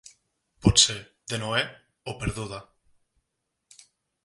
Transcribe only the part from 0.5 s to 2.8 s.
Pot ser de Noè o perduda.